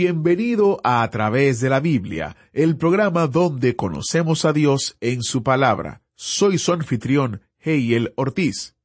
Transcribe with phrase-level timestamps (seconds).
[0.00, 5.42] Bienvenido a A través de la Biblia, el programa donde conocemos a Dios en su
[5.42, 6.02] palabra.
[6.14, 8.76] Soy su anfitrión, Heiel Ortiz.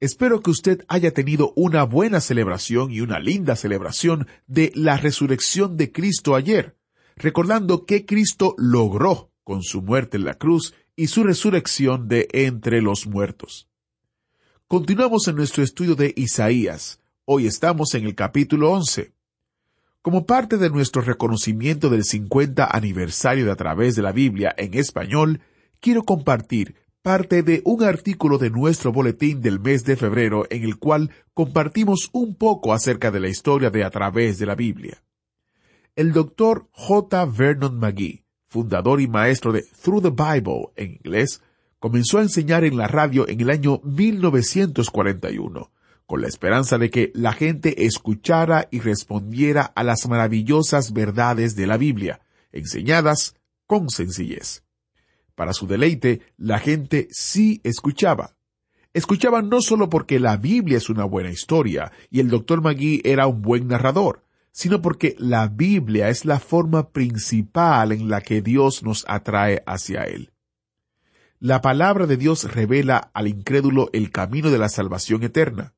[0.00, 5.76] Espero que usted haya tenido una buena celebración y una linda celebración de la resurrección
[5.76, 6.76] de Cristo ayer,
[7.14, 12.82] recordando que Cristo logró con su muerte en la cruz y su resurrección de entre
[12.82, 13.68] los muertos.
[14.66, 16.98] Continuamos en nuestro estudio de Isaías.
[17.24, 19.12] Hoy estamos en el capítulo 11.
[20.02, 24.72] Como parte de nuestro reconocimiento del 50 aniversario de A través de la Biblia en
[24.72, 25.42] español,
[25.78, 30.78] quiero compartir parte de un artículo de nuestro boletín del mes de febrero en el
[30.78, 35.02] cual compartimos un poco acerca de la historia de A través de la Biblia.
[35.96, 37.26] El doctor J.
[37.26, 41.42] Vernon McGee, fundador y maestro de Through the Bible en inglés,
[41.78, 45.70] comenzó a enseñar en la radio en el año 1941,
[46.10, 51.68] con la esperanza de que la gente escuchara y respondiera a las maravillosas verdades de
[51.68, 54.64] la Biblia, enseñadas con sencillez.
[55.36, 58.34] Para su deleite, la gente sí escuchaba.
[58.92, 63.28] Escuchaba no solo porque la Biblia es una buena historia y el doctor Magui era
[63.28, 68.82] un buen narrador, sino porque la Biblia es la forma principal en la que Dios
[68.82, 70.32] nos atrae hacia Él.
[71.38, 75.72] La palabra de Dios revela al incrédulo el camino de la salvación eterna.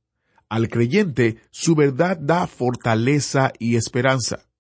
[0.53, 4.51] Al creyente, su verdad da fortaleza y esperanza.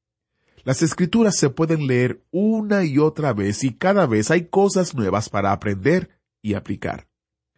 [0.64, 5.28] Las escrituras se pueden leer una y otra vez y cada vez hay cosas nuevas
[5.28, 6.08] para aprender
[6.40, 7.08] y aplicar.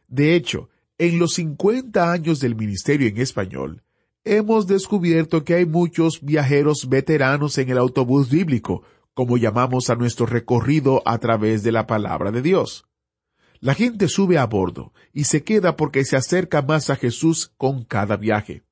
[0.09, 0.69] De hecho,
[0.99, 3.85] en los 50 años del ministerio en español,
[4.25, 8.83] hemos descubierto que hay muchos viajeros veteranos en el autobús bíblico,
[9.15, 12.85] como llamamos a nuestro recorrido a través de la palabra de Dios.
[13.65, 17.83] La gente sube a bordo y se queda porque se acerca más a Jesús con
[17.83, 18.63] cada viaje.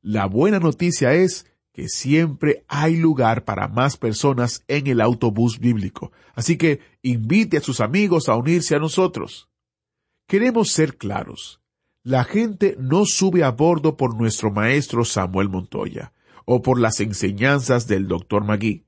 [0.00, 6.12] La buena noticia es que siempre hay lugar para más personas en el autobús bíblico,
[6.36, 9.48] así que invite a sus amigos a unirse a nosotros.
[10.28, 11.60] Queremos ser claros.
[12.04, 16.12] La gente no sube a bordo por nuestro maestro Samuel Montoya
[16.44, 18.84] o por las enseñanzas del doctor Magui.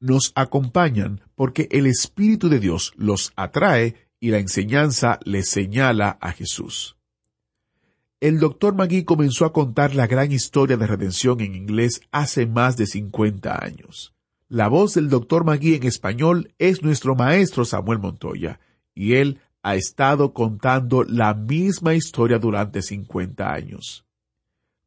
[0.00, 6.32] Nos acompañan porque el Espíritu de Dios los atrae y la enseñanza les señala a
[6.32, 6.96] Jesús.
[8.20, 12.76] El doctor Magui comenzó a contar la gran historia de redención en inglés hace más
[12.76, 14.14] de 50 años.
[14.46, 18.60] La voz del doctor Magui en español es nuestro maestro Samuel Montoya,
[18.94, 24.04] y él ha estado contando la misma historia durante 50 años.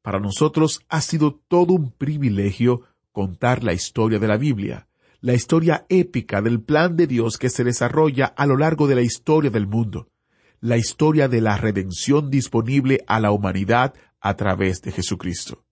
[0.03, 4.87] Para nosotros ha sido todo un privilegio contar la historia de la Biblia,
[5.23, 9.03] la historia épica del plan de Dios que se desarrolla a lo largo de la
[9.03, 10.09] historia del mundo,
[10.59, 15.63] la historia de la redención disponible a la humanidad a través de Jesucristo.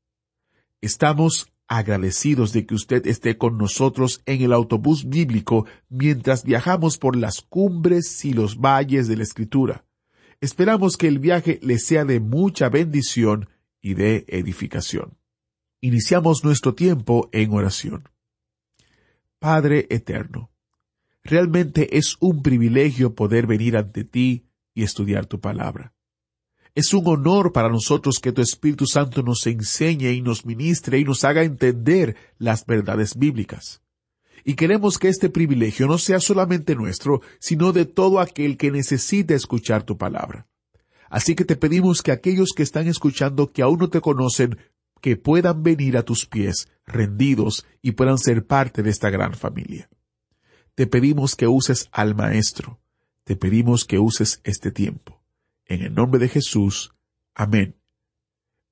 [0.79, 7.17] Estamos agradecidos de que usted esté con nosotros en el autobús bíblico mientras viajamos por
[7.17, 9.83] las cumbres y los valles de la Escritura.
[10.39, 13.49] Esperamos que el viaje le sea de mucha bendición
[13.81, 15.17] y de edificación.
[15.81, 18.05] Iniciamos nuestro tiempo en oración.
[19.41, 20.51] Padre eterno,
[21.23, 25.95] realmente es un privilegio poder venir ante ti y estudiar tu palabra.
[26.75, 31.05] Es un honor para nosotros que tu Espíritu Santo nos enseñe y nos ministre y
[31.05, 33.81] nos haga entender las verdades bíblicas.
[34.45, 39.33] Y queremos que este privilegio no sea solamente nuestro, sino de todo aquel que necesita
[39.33, 40.45] escuchar tu palabra.
[41.09, 44.59] Así que te pedimos que aquellos que están escuchando que aún no te conocen,
[45.01, 49.89] que puedan venir a tus pies rendidos y puedan ser parte de esta gran familia.
[50.75, 52.79] Te pedimos que uses al Maestro,
[53.23, 55.21] te pedimos que uses este tiempo.
[55.65, 56.93] En el nombre de Jesús.
[57.33, 57.75] Amén.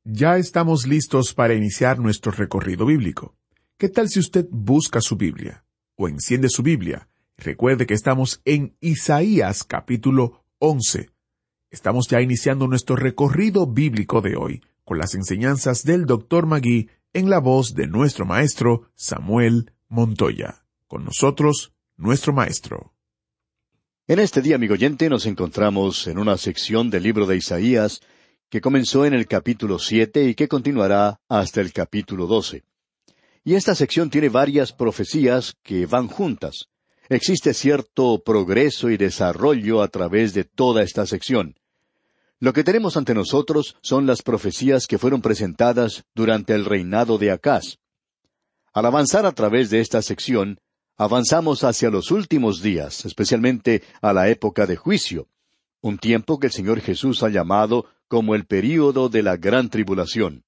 [0.04, 3.36] Ya estamos listos para iniciar nuestro recorrido bíblico.
[3.78, 5.66] ¿Qué tal si usted busca su Biblia
[5.96, 7.10] o enciende su Biblia?
[7.38, 11.10] Recuerde que estamos en Isaías capítulo 11.
[11.70, 16.48] Estamos ya iniciando nuestro recorrido bíblico de hoy con las enseñanzas del Dr.
[16.48, 20.66] Magui en la voz de nuestro maestro Samuel Montoya.
[20.88, 22.96] Con nosotros, nuestro maestro.
[24.08, 28.02] En este día, amigo oyente, nos encontramos en una sección del libro de Isaías
[28.50, 32.64] que comenzó en el capítulo siete y que continuará hasta el capítulo doce.
[33.44, 36.70] Y esta sección tiene varias profecías que van juntas.
[37.10, 41.59] Existe cierto progreso y desarrollo a través de toda esta sección.
[42.42, 47.32] Lo que tenemos ante nosotros son las profecías que fueron presentadas durante el reinado de
[47.32, 47.80] Acaz.
[48.72, 50.58] Al avanzar a través de esta sección,
[50.96, 55.28] avanzamos hacia los últimos días, especialmente a la época de juicio,
[55.82, 60.46] un tiempo que el Señor Jesús ha llamado como el período de la gran tribulación.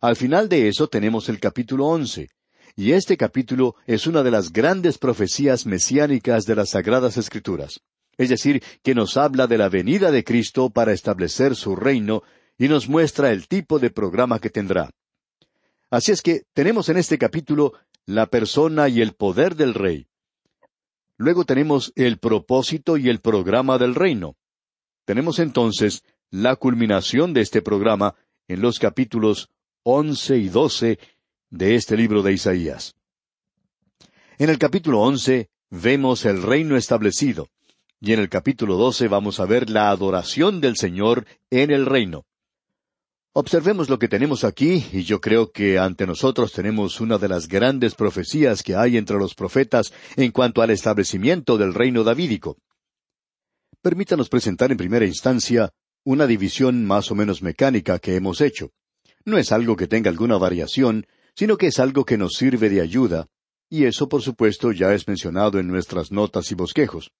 [0.00, 2.30] Al final de eso tenemos el capítulo once,
[2.74, 7.80] y este capítulo es una de las grandes profecías mesiánicas de las Sagradas Escrituras
[8.18, 12.22] es decir, que nos habla de la venida de Cristo para establecer su reino
[12.58, 14.90] y nos muestra el tipo de programa que tendrá.
[15.90, 17.72] Así es que tenemos en este capítulo
[18.06, 20.06] la persona y el poder del rey.
[21.18, 24.36] Luego tenemos el propósito y el programa del reino.
[25.04, 28.14] Tenemos entonces la culminación de este programa
[28.48, 29.50] en los capítulos
[29.82, 30.98] once y doce
[31.50, 32.94] de este libro de Isaías.
[34.38, 37.48] En el capítulo once vemos el reino establecido.
[38.00, 42.24] Y en el capítulo doce vamos a ver la adoración del Señor en el reino.
[43.32, 47.48] Observemos lo que tenemos aquí, y yo creo que ante nosotros tenemos una de las
[47.48, 52.56] grandes profecías que hay entre los profetas en cuanto al establecimiento del reino davídico.
[53.82, 55.70] Permítanos presentar en primera instancia
[56.04, 58.70] una división más o menos mecánica que hemos hecho.
[59.24, 62.80] No es algo que tenga alguna variación, sino que es algo que nos sirve de
[62.80, 63.26] ayuda,
[63.68, 67.10] y eso por supuesto ya es mencionado en nuestras notas y bosquejos.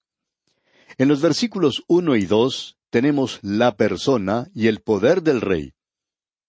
[0.98, 5.74] En los versículos uno y dos tenemos la persona y el poder del rey.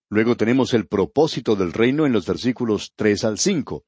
[0.10, 3.84] Luego tenemos el propósito del reino en los versículos tres al cinco.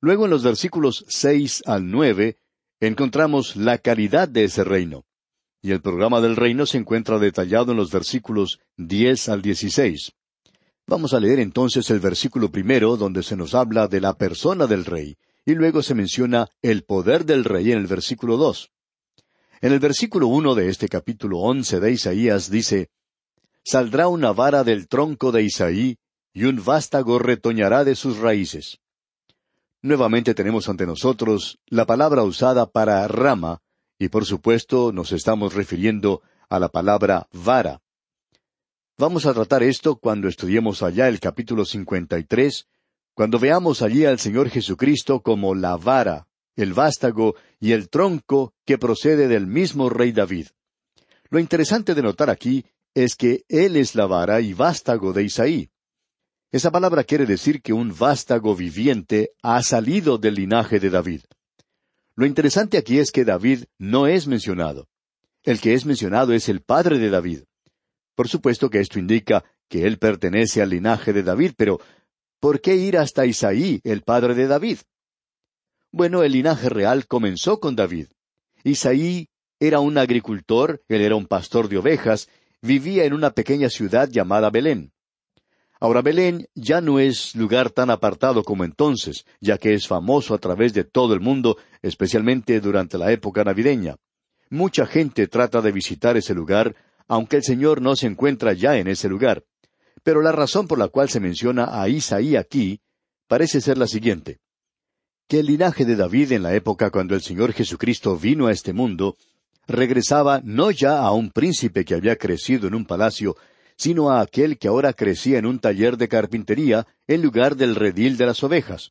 [0.00, 2.38] Luego en los versículos seis al nueve
[2.78, 5.06] encontramos la caridad de ese reino.
[5.60, 10.12] Y el programa del reino se encuentra detallado en los versículos diez al dieciséis.
[10.86, 14.84] Vamos a leer entonces el versículo primero donde se nos habla de la persona del
[14.84, 18.70] rey, y luego se menciona el poder del rey en el versículo dos.
[19.62, 22.88] En el versículo uno de este capítulo once de Isaías dice
[23.62, 25.98] Saldrá una vara del tronco de Isaí,
[26.32, 28.78] y un vástago retoñará de sus raíces.
[29.82, 33.60] Nuevamente tenemos ante nosotros la palabra usada para rama,
[33.98, 37.82] y por supuesto nos estamos refiriendo a la palabra vara.
[38.96, 42.66] Vamos a tratar esto cuando estudiemos allá el capítulo cincuenta y tres,
[43.12, 46.28] cuando veamos allí al Señor Jesucristo como la vara,
[46.60, 50.48] el vástago y el tronco que procede del mismo rey David.
[51.28, 52.64] Lo interesante de notar aquí
[52.94, 55.70] es que él es la vara y vástago de Isaí.
[56.52, 61.22] Esa palabra quiere decir que un vástago viviente ha salido del linaje de David.
[62.16, 64.88] Lo interesante aquí es que David no es mencionado.
[65.44, 67.44] El que es mencionado es el padre de David.
[68.16, 71.80] Por supuesto que esto indica que él pertenece al linaje de David, pero
[72.40, 74.78] ¿por qué ir hasta Isaí, el padre de David?
[75.92, 78.06] Bueno, el linaje real comenzó con David.
[78.62, 79.28] Isaí
[79.58, 82.28] era un agricultor, él era un pastor de ovejas,
[82.62, 84.92] vivía en una pequeña ciudad llamada Belén.
[85.80, 90.38] Ahora Belén ya no es lugar tan apartado como entonces, ya que es famoso a
[90.38, 93.96] través de todo el mundo, especialmente durante la época navideña.
[94.48, 96.76] Mucha gente trata de visitar ese lugar,
[97.08, 99.42] aunque el Señor no se encuentra ya en ese lugar.
[100.04, 102.80] Pero la razón por la cual se menciona a Isaí aquí
[103.26, 104.38] parece ser la siguiente
[105.30, 108.72] que el linaje de David en la época cuando el Señor Jesucristo vino a este
[108.72, 109.16] mundo
[109.68, 113.36] regresaba no ya a un príncipe que había crecido en un palacio,
[113.76, 118.16] sino a aquel que ahora crecía en un taller de carpintería en lugar del redil
[118.16, 118.90] de las ovejas.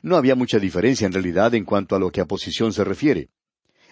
[0.00, 3.30] No había mucha diferencia en realidad en cuanto a lo que a posición se refiere.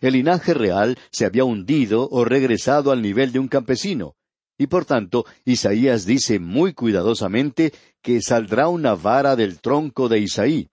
[0.00, 4.14] El linaje real se había hundido o regresado al nivel de un campesino,
[4.56, 10.68] y por tanto Isaías dice muy cuidadosamente que saldrá una vara del tronco de Isaí.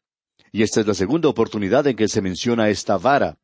[0.55, 3.37] Y esta es la segunda oportunidad en que se menciona esta vara.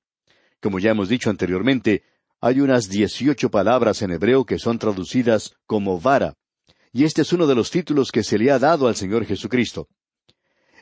[0.62, 2.03] Como ya hemos dicho anteriormente,
[2.39, 6.38] hay unas dieciocho palabras en hebreo que son traducidas como vara.
[6.94, 9.89] Y este es uno de los títulos que se le ha dado al Señor Jesucristo.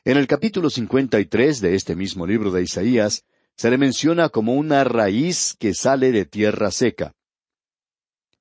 [0.06, 3.24] En el capítulo cincuenta y tres de este mismo libro de Isaías,
[3.56, 7.16] se le menciona como una raíz que sale de tierra seca.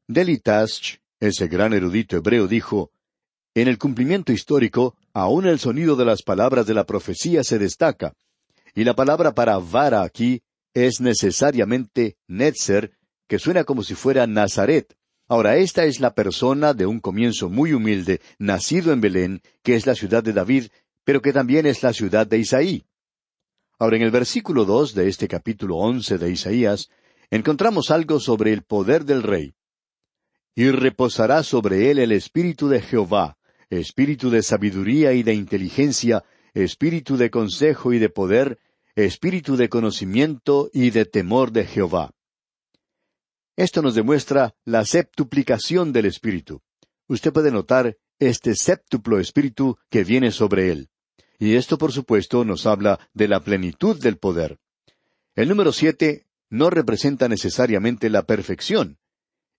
[0.07, 2.91] Delitash, ese gran erudito hebreo, dijo,
[3.55, 8.15] En el cumplimiento histórico, aún el sonido de las palabras de la profecía se destaca,
[8.75, 10.43] y la palabra para vara aquí
[10.75, 12.93] es necesariamente Netzer,
[13.27, 14.95] que suena como si fuera Nazaret.
[15.27, 19.87] Ahora, esta es la persona de un comienzo muy humilde, nacido en Belén, que es
[19.87, 20.69] la ciudad de David,
[21.05, 22.85] pero que también es la ciudad de Isaí.
[23.79, 26.89] Ahora, en el versículo dos de este capítulo once de Isaías,
[27.31, 29.55] encontramos algo sobre el poder del rey.
[30.55, 33.38] y reposará sobre él el espíritu de Jehová,
[33.71, 38.59] espíritu de sabiduría y de inteligencia, espíritu de consejo y de poder,
[38.95, 42.13] espíritu de conocimiento y de temor de Jehová.
[43.57, 46.63] Esto nos demuestra la septuplicación del espíritu.
[47.09, 50.91] Usted puede notar este séptuplo espíritu que viene sobre él.
[51.39, 54.59] Y esto, por supuesto, nos habla de la plenitud del poder.
[55.35, 58.99] El número siete no representa necesariamente la perfección.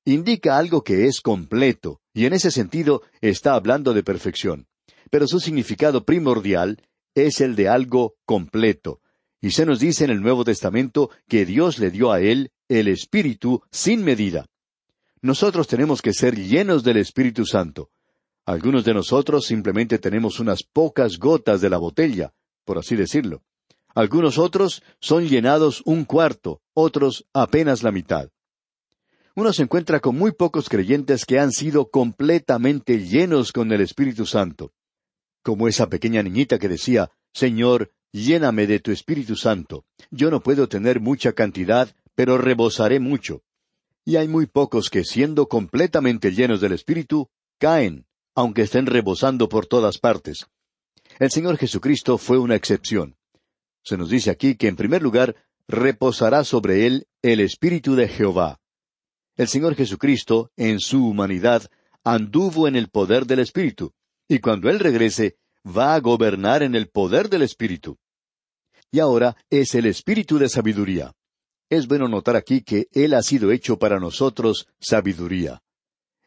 [0.06, 4.68] Indica algo que es completo, y en ese sentido está hablando de perfección.
[5.10, 6.82] Pero su significado primordial
[7.16, 9.00] es el de algo completo.
[9.40, 12.90] Y se nos dice en el Nuevo Testamento que Dios le dio a él el
[12.90, 14.48] Espíritu sin medida.
[15.22, 17.90] Nosotros tenemos que ser llenos del Espíritu Santo.
[18.46, 22.34] Algunos de nosotros simplemente tenemos unas pocas gotas de la botella,
[22.66, 23.44] por así decirlo.
[23.96, 28.30] Algunos otros son llenados un cuarto, otros apenas la mitad.
[29.40, 34.26] Uno se encuentra con muy pocos creyentes que han sido completamente llenos con el Espíritu
[34.26, 34.74] Santo.
[35.44, 39.86] Como esa pequeña niñita que decía, Señor, lléname de tu Espíritu Santo.
[40.12, 43.42] Yo no puedo tener mucha cantidad, pero rebosaré mucho.
[44.04, 47.30] Y hay muy pocos que, siendo completamente llenos del Espíritu,
[47.60, 50.48] caen, aunque estén rebosando por todas partes.
[51.18, 53.16] El Señor Jesucristo fue una excepción.
[53.86, 55.38] Se nos dice aquí que en primer lugar
[55.70, 58.60] reposará sobre él el Espíritu de Jehová.
[59.40, 61.64] El Señor Jesucristo, en su humanidad,
[62.04, 63.94] anduvo en el poder del Espíritu,
[64.28, 67.98] y cuando Él regrese, va a gobernar en el poder del Espíritu.
[68.92, 71.14] Y ahora es el Espíritu de sabiduría.
[71.70, 75.64] Es bueno notar aquí que Él ha sido hecho para nosotros sabiduría.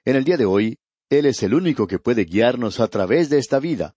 [0.07, 0.79] En el día de hoy,
[1.11, 3.95] él es el único que puede guiarnos a través de esta vida.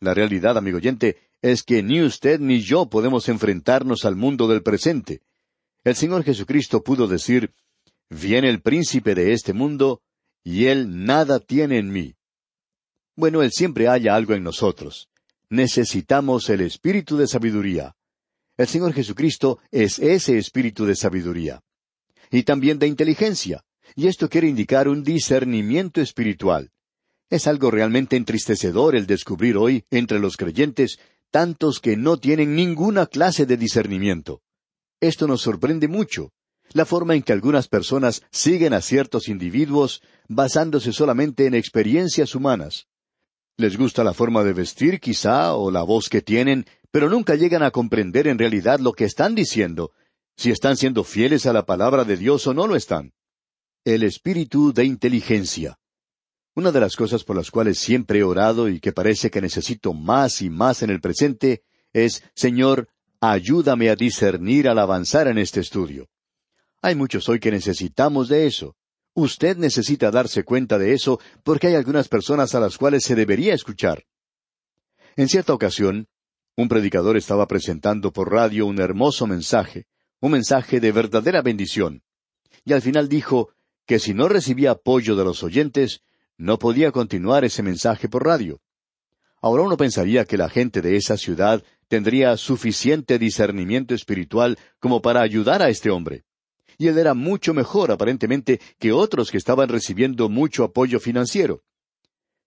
[0.00, 4.64] La realidad, amigo oyente, es que ni usted ni yo podemos enfrentarnos al mundo del
[4.64, 5.22] presente.
[5.84, 7.54] El Señor Jesucristo pudo decir,
[8.20, 10.02] Viene el príncipe de este mundo,
[10.44, 12.14] y él nada tiene en mí.
[13.14, 15.08] Bueno, Él siempre halla algo en nosotros.
[15.50, 17.94] Necesitamos el espíritu de sabiduría.
[18.56, 21.62] El Señor Jesucristo es ese espíritu de sabiduría.
[22.30, 23.64] Y también de inteligencia
[23.94, 26.70] y esto quiere indicar un discernimiento espiritual.
[27.30, 30.98] Es algo realmente entristecedor el descubrir hoy entre los creyentes
[31.30, 34.42] tantos que no tienen ninguna clase de discernimiento.
[35.00, 36.32] Esto nos sorprende mucho,
[36.72, 42.86] la forma en que algunas personas siguen a ciertos individuos basándose solamente en experiencias humanas.
[43.58, 47.62] Les gusta la forma de vestir quizá o la voz que tienen, pero nunca llegan
[47.62, 49.92] a comprender en realidad lo que están diciendo,
[50.36, 53.12] si están siendo fieles a la palabra de Dios o no lo están.
[53.84, 55.78] El espíritu de inteligencia.
[56.54, 59.94] Una de las cosas por las cuales siempre he orado y que parece que necesito
[59.94, 62.88] más y más en el presente es, Señor,
[63.20, 66.08] ayúdame a discernir al avanzar en este estudio.
[66.82, 68.76] Hay muchos hoy que necesitamos de eso.
[69.14, 73.54] Usted necesita darse cuenta de eso porque hay algunas personas a las cuales se debería
[73.54, 74.04] escuchar.
[75.14, 76.08] En cierta ocasión,
[76.56, 79.86] un predicador estaba presentando por radio un hermoso mensaje,
[80.20, 82.02] un mensaje de verdadera bendición.
[82.64, 83.50] Y al final dijo,
[83.86, 86.00] que si no recibía apoyo de los oyentes,
[86.36, 88.60] no podía continuar ese mensaje por radio.
[89.40, 95.20] Ahora uno pensaría que la gente de esa ciudad tendría suficiente discernimiento espiritual como para
[95.20, 96.24] ayudar a este hombre.
[96.78, 101.62] Y él era mucho mejor, aparentemente, que otros que estaban recibiendo mucho apoyo financiero.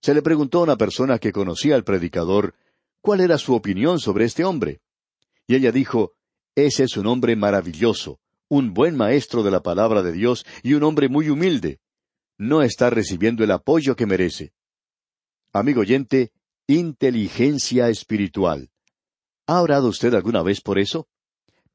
[0.02, 2.54] Se le preguntó a una persona que conocía al predicador
[3.02, 4.82] cuál era su opinión sobre este hombre.
[5.48, 6.14] Y ella dijo,
[6.56, 10.84] Ese es un hombre maravilloso, un buen maestro de la palabra de Dios y un
[10.84, 11.80] hombre muy humilde.
[12.38, 14.54] No está recibiendo el apoyo que merece.
[15.54, 16.32] Amigo oyente,
[16.68, 18.70] inteligencia espiritual.
[19.48, 21.08] ¿Ha orado usted alguna vez por eso?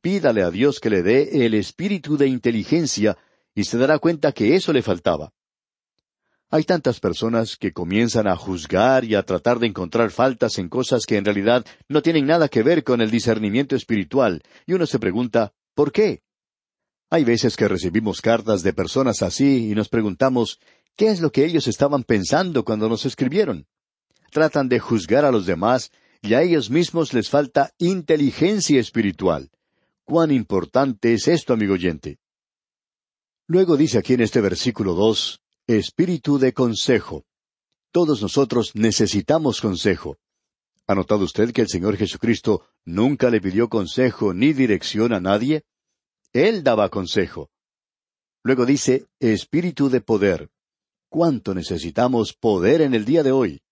[0.01, 3.19] Pídale a Dios que le dé el espíritu de inteligencia
[3.55, 5.33] y se dará cuenta que eso le faltaba.
[6.49, 11.07] Hay tantas personas que comienzan a juzgar y a tratar de encontrar faltas en cosas
[11.07, 14.99] que en realidad no tienen nada que ver con el discernimiento espiritual, y uno se
[14.99, 16.23] pregunta, ¿por qué?
[17.11, 20.59] Hay veces que recibimos cartas de personas así y nos preguntamos,
[20.97, 23.67] ¿qué es lo que ellos estaban pensando cuando nos escribieron?
[24.33, 25.93] Tratan de juzgar a los demás
[26.23, 29.51] y a ellos mismos les falta inteligencia espiritual.
[30.11, 32.19] ¿Cuán importante es esto, amigo oyente?
[33.47, 37.27] Luego dice aquí en este versículo dos, espíritu de consejo.
[37.93, 40.19] Todos nosotros necesitamos consejo.
[40.89, 45.63] ¿Ha notado usted que el Señor Jesucristo nunca le pidió consejo ni dirección a nadie?
[46.33, 47.49] Él daba consejo.
[48.43, 50.51] Luego dice, espíritu de poder.
[51.09, 53.63] ¿Cuánto necesitamos poder en el día de hoy?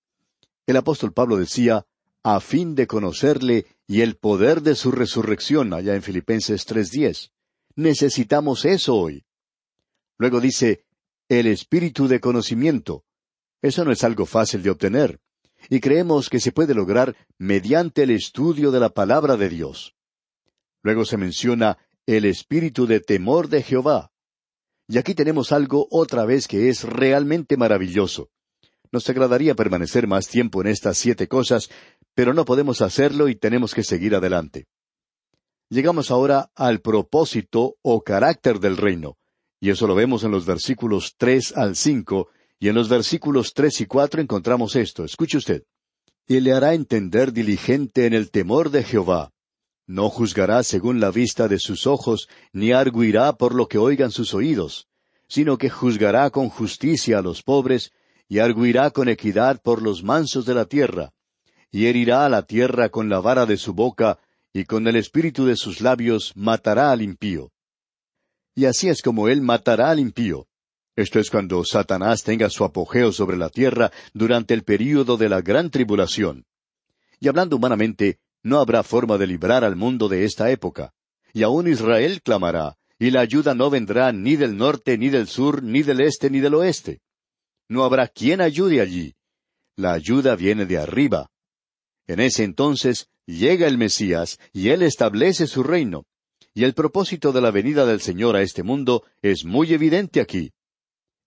[0.69, 1.85] El apóstol Pablo decía,
[2.23, 7.31] a fin de conocerle y el poder de su resurrección, allá en Filipenses 3.10.
[7.75, 9.25] Necesitamos eso hoy.
[10.19, 10.85] Luego dice,
[11.29, 13.05] el espíritu de conocimiento.
[13.63, 15.21] Eso no es algo fácil de obtener,
[15.71, 19.97] y creemos que se puede lograr mediante el estudio de la palabra de Dios.
[20.83, 24.13] Luego se menciona el espíritu de temor de Jehová.
[24.87, 28.31] Y aquí tenemos algo otra vez que es realmente maravilloso.
[28.91, 31.69] Nos agradaría permanecer más tiempo en estas siete cosas,
[32.15, 34.67] pero no podemos hacerlo y tenemos que seguir adelante.
[35.71, 39.19] Llegamos ahora al propósito o carácter del reino,
[39.61, 42.29] y eso lo vemos en los versículos tres al cinco,
[42.59, 45.05] y en los versículos tres y cuatro encontramos esto.
[45.05, 45.65] Escuche usted.
[46.27, 49.31] Y le hará entender diligente en el temor de Jehová.
[49.87, 54.35] No juzgará según la vista de sus ojos, ni arguirá por lo que oigan sus
[54.35, 54.87] oídos,
[55.29, 57.93] sino que juzgará con justicia a los pobres,
[58.29, 61.13] y arguirá con equidad por los mansos de la tierra,
[61.71, 64.19] y herirá a la tierra con la vara de su boca,
[64.53, 67.51] y con el espíritu de sus labios matará al impío.
[68.55, 70.47] Y así es como él matará al impío.
[70.97, 75.41] Esto es cuando Satanás tenga su apogeo sobre la tierra durante el período de la
[75.43, 76.45] gran tribulación.
[77.21, 80.93] Y hablando humanamente, no habrá forma de librar al mundo de esta época.
[81.33, 85.63] Y aún Israel clamará, y la ayuda no vendrá ni del norte, ni del sur,
[85.63, 87.01] ni del este, ni del oeste.
[87.69, 89.15] No habrá quien ayude allí.
[89.77, 91.31] La ayuda viene de arriba.
[92.07, 96.07] En ese entonces llega el Mesías y Él establece su reino.
[96.55, 100.53] Y el propósito de la venida del Señor a este mundo es muy evidente aquí.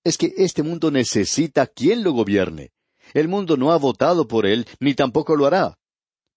[0.04, 2.72] Es que este mundo necesita quien lo gobierne.
[3.14, 5.78] El mundo no ha votado por Él, ni tampoco lo hará.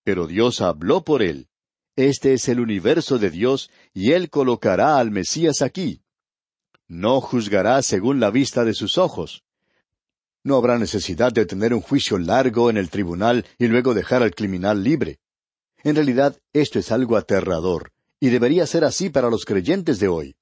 [0.05, 1.49] Pero Dios habló por Él.
[1.97, 6.03] Este es el universo de Dios, y Él colocará al Mesías aquí.
[6.89, 9.44] No juzgará según la vista de sus ojos.
[10.45, 14.35] No habrá necesidad de tener un juicio largo en el tribunal y luego dejar al
[14.35, 15.19] criminal libre.
[15.83, 20.37] En realidad, esto es algo aterrador, y debería ser así para los creyentes de hoy.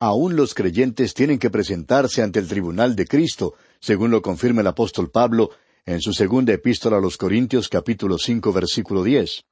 [0.00, 4.66] Aún los creyentes tienen que presentarse ante el tribunal de Cristo, según lo confirma el
[4.66, 5.50] apóstol Pablo
[5.86, 9.44] en su segunda epístola a los Corintios capítulo cinco versículo diez.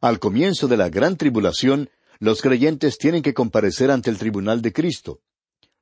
[0.00, 1.90] Al comienzo de la gran tribulación,
[2.20, 5.20] los creyentes tienen que comparecer ante el tribunal de Cristo.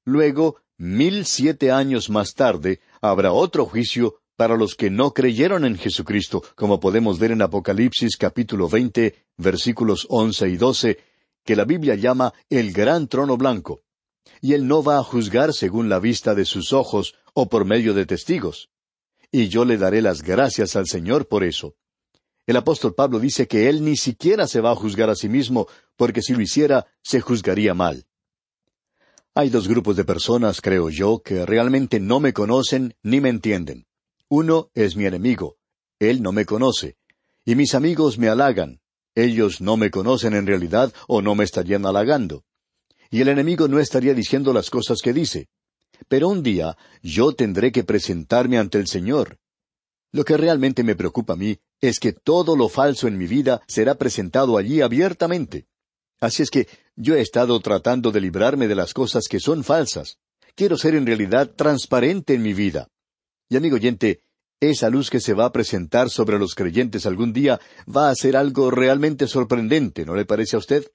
[0.04, 5.76] Luego, mil siete años más tarde, habrá otro juicio para los que no creyeron en
[5.76, 10.98] Jesucristo, como podemos ver en Apocalipsis capítulo veinte, versículos once y doce,
[11.44, 13.82] que la Biblia llama el gran trono blanco.
[14.40, 17.94] Y Él no va a juzgar según la vista de sus ojos o por medio
[17.94, 18.70] de testigos.
[19.32, 21.74] Y yo le daré las gracias al Señor por eso.
[22.46, 25.66] El apóstol Pablo dice que Él ni siquiera se va a juzgar a sí mismo,
[25.96, 28.06] porque si lo hiciera, se juzgaría mal.
[29.40, 33.86] Hay dos grupos de personas, creo yo, que realmente no me conocen ni me entienden.
[34.28, 35.58] Uno es mi enemigo.
[36.00, 36.96] Él no me conoce.
[37.44, 38.80] Y mis amigos me halagan.
[39.14, 42.42] Ellos no me conocen en realidad o no me estarían halagando.
[43.12, 45.46] Y el enemigo no estaría diciendo las cosas que dice.
[46.08, 49.38] Pero un día yo tendré que presentarme ante el Señor.
[50.10, 53.62] Lo que realmente me preocupa a mí es que todo lo falso en mi vida
[53.68, 55.68] será presentado allí abiertamente.
[56.20, 60.18] Así es que yo he estado tratando de librarme de las cosas que son falsas.
[60.54, 62.88] Quiero ser en realidad transparente en mi vida.
[63.48, 64.22] Y amigo oyente,
[64.60, 68.36] esa luz que se va a presentar sobre los creyentes algún día va a ser
[68.36, 70.90] algo realmente sorprendente, ¿no le parece a usted?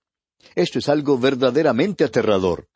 [0.55, 2.67] Esto es algo verdaderamente aterrador.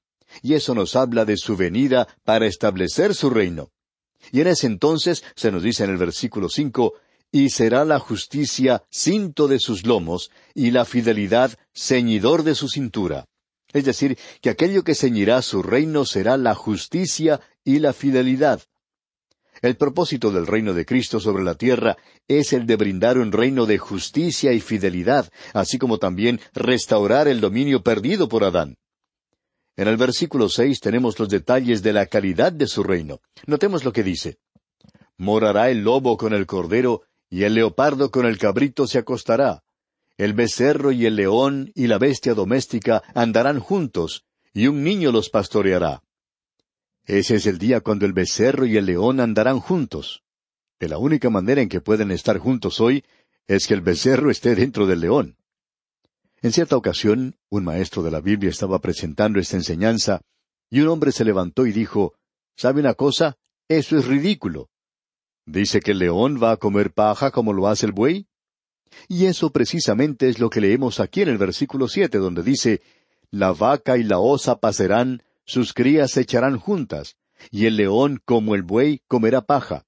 [0.42, 3.72] Y eso nos habla de su venida para establecer su reino.
[4.32, 6.94] Y en ese entonces se nos dice en el versículo cinco
[7.38, 13.26] y será la justicia cinto de sus lomos, y la fidelidad ceñidor de su cintura.
[13.72, 18.64] Es decir, que aquello que ceñirá su reino será la justicia y la fidelidad.
[19.62, 21.98] El propósito del reino de Cristo sobre la tierra
[22.28, 27.40] es el de brindar un reino de justicia y fidelidad, así como también restaurar el
[27.40, 28.78] dominio perdido por Adán.
[29.76, 33.20] En el versículo seis tenemos los detalles de la calidad de su reino.
[33.46, 34.40] Notemos lo que dice.
[35.18, 39.64] Morará el lobo con el cordero, y el leopardo con el cabrito se acostará.
[40.18, 45.30] El becerro y el león y la bestia doméstica andarán juntos, y un niño los
[45.30, 46.02] pastoreará.
[47.06, 50.24] Ese es el día cuando el becerro y el león andarán juntos.
[50.80, 53.04] De la única manera en que pueden estar juntos hoy
[53.48, 55.38] es que el becerro esté dentro del león.
[56.42, 60.22] En cierta ocasión, un maestro de la Biblia estaba presentando esta enseñanza,
[60.70, 62.14] y un hombre se levantó y dijo,
[62.56, 63.38] ¿Sabe una cosa?
[63.68, 64.70] Eso es ridículo.
[65.48, 68.28] ¿Dice que el león va a comer paja como lo hace el buey?
[69.08, 72.82] Y eso precisamente es lo que leemos aquí en el versículo siete, donde dice,
[73.32, 77.16] La vaca y la osa pasarán, sus crías se echarán juntas,
[77.50, 79.86] y el león como el buey comerá paja.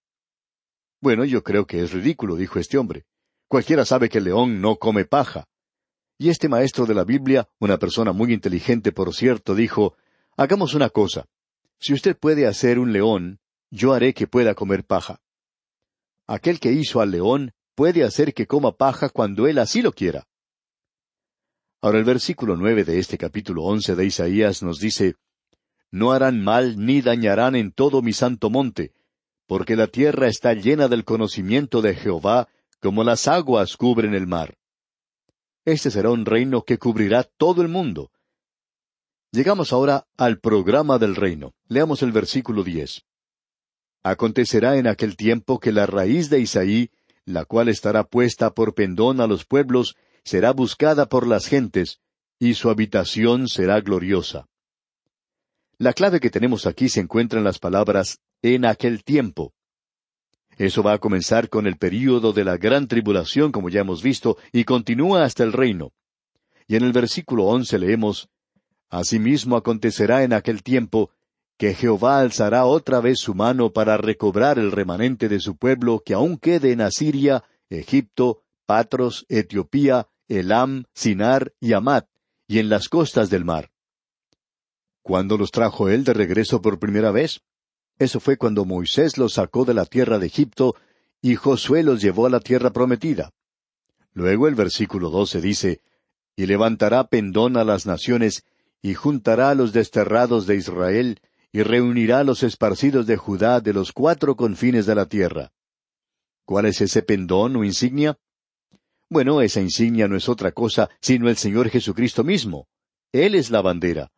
[1.01, 3.03] Bueno, yo creo que es ridículo, dijo este hombre.
[3.49, 5.49] Cualquiera sabe que el león no come paja.
[6.17, 9.97] Y este maestro de la Biblia, una persona muy inteligente por cierto, dijo,
[10.37, 11.25] Hagamos una cosa.
[11.79, 15.19] Si usted puede hacer un león, yo haré que pueda comer paja.
[16.29, 20.27] Aquel que hizo al león puede hacer que coma paja cuando él así lo quiera.
[21.81, 25.15] Ahora el versículo nueve de este capítulo once de Isaías nos dice,
[25.89, 28.93] No harán mal ni dañarán en todo mi santo monte,
[29.47, 32.47] porque la tierra está llena del conocimiento de Jehová,
[32.79, 34.55] como las aguas cubren el mar.
[35.65, 38.11] Este será un reino que cubrirá todo el mundo.
[39.31, 41.53] Llegamos ahora al programa del reino.
[41.67, 43.03] Leamos el versículo diez.
[44.03, 46.89] Acontecerá en aquel tiempo que la raíz de Isaí,
[47.25, 51.99] la cual estará puesta por pendón a los pueblos, será buscada por las gentes,
[52.39, 54.47] y su habitación será gloriosa.
[55.77, 59.53] La clave que tenemos aquí se encuentra en las palabras en aquel tiempo.
[60.57, 64.37] Eso va a comenzar con el período de la gran tribulación, como ya hemos visto,
[64.51, 65.93] y continúa hasta el reino.
[66.67, 68.29] Y en el versículo once leemos,
[68.89, 71.11] Asimismo acontecerá en aquel tiempo
[71.59, 76.13] que Jehová alzará otra vez su mano para recobrar el remanente de su pueblo que
[76.13, 82.07] aún quede en Asiria, Egipto, Patros, Etiopía, Elam, Sinar y Amat,
[82.47, 83.71] y en las costas del mar.
[85.01, 87.41] ¿Cuándo los trajo él de regreso por primera vez?
[87.97, 90.77] Eso fue cuando Moisés los sacó de la tierra de Egipto
[91.21, 93.33] y Josué los llevó a la tierra prometida.
[94.13, 95.81] Luego el versículo doce dice,
[96.37, 98.45] Y levantará pendón a las naciones,
[98.81, 101.19] y juntará a los desterrados de Israel,
[101.51, 105.51] y reunirá a los esparcidos de Judá de los cuatro confines de la tierra.
[106.45, 108.17] ¿Cuál es ese pendón o insignia?
[109.09, 112.67] Bueno, esa insignia no es otra cosa sino el Señor Jesucristo mismo.
[113.11, 114.11] Él es la bandera.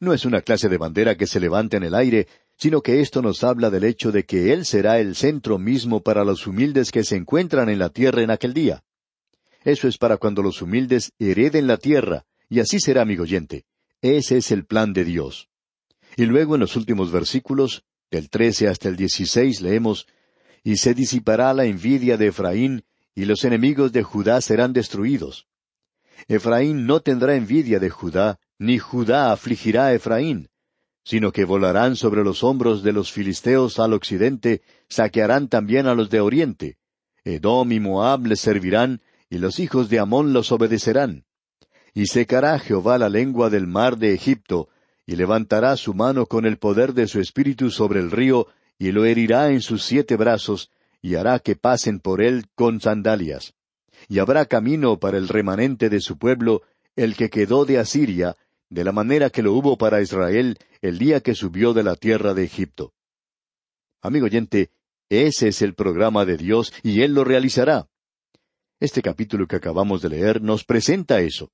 [0.00, 3.22] No es una clase de bandera que se levanta en el aire, sino que esto
[3.22, 7.04] nos habla del hecho de que Él será el centro mismo para los humildes que
[7.04, 8.82] se encuentran en la tierra en aquel día.
[9.62, 13.64] Eso es para cuando los humildes hereden la tierra, y así será, amigo oyente.
[14.02, 15.48] Ese es el plan de Dios.
[16.16, 20.06] Y luego en los últimos versículos, del trece hasta el dieciséis, leemos,
[20.62, 25.46] Y se disipará la envidia de Efraín, y los enemigos de Judá serán destruidos.
[26.26, 30.48] Efraín no tendrá envidia de Judá, ni Judá afligirá a Efraín,
[31.04, 36.08] sino que volarán sobre los hombros de los filisteos al occidente, saquearán también a los
[36.08, 36.78] de oriente.
[37.24, 41.24] Edom y Moab les servirán, y los hijos de Amón los obedecerán.
[41.92, 44.68] Y secará Jehová la lengua del mar de Egipto,
[45.06, 48.46] y levantará su mano con el poder de su espíritu sobre el río,
[48.78, 50.70] y lo herirá en sus siete brazos,
[51.02, 53.54] y hará que pasen por él con sandalias.
[54.08, 56.62] Y habrá camino para el remanente de su pueblo,
[56.96, 58.36] el que quedó de Asiria,
[58.70, 62.34] de la manera que lo hubo para Israel el día que subió de la tierra
[62.34, 62.92] de Egipto.
[64.02, 64.70] Amigo oyente,
[65.08, 67.88] ese es el programa de Dios y Él lo realizará.
[68.80, 71.52] Este capítulo que acabamos de leer nos presenta eso.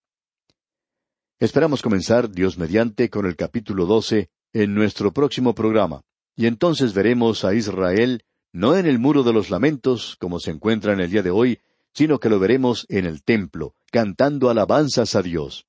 [1.41, 6.03] Esperamos comenzar, Dios mediante, con el capítulo doce en nuestro próximo programa,
[6.37, 10.93] y entonces veremos a Israel no en el muro de los lamentos, como se encuentra
[10.93, 11.61] en el día de hoy,
[11.95, 15.65] sino que lo veremos en el templo, cantando alabanzas a Dios.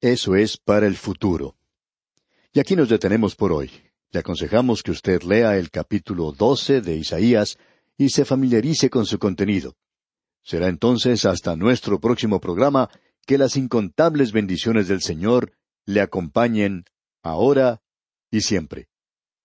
[0.00, 1.54] Eso es para el futuro.
[2.54, 3.70] Y aquí nos detenemos por hoy.
[4.12, 7.58] Le aconsejamos que usted lea el capítulo doce de Isaías
[7.98, 9.76] y se familiarice con su contenido.
[10.42, 12.88] Será entonces hasta nuestro próximo programa
[13.26, 15.52] que las incontables bendiciones del Señor
[15.86, 16.84] le acompañen
[17.22, 17.80] ahora
[18.30, 18.88] y siempre.